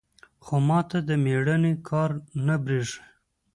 خو 0.43 0.55
ما 0.67 0.79
ته 0.89 0.97
د 1.07 1.09
ميړانې 1.23 1.73
کار 1.89 2.11
نه 2.45 2.55
بريښي. 2.63 3.01